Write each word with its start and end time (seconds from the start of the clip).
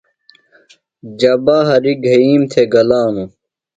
جبہ 1.19 1.57
ہریۡ 1.67 1.97
گھئیم 2.07 2.41
تھےۡ 2.51 2.69
گلانوۡ۔ 2.73 3.29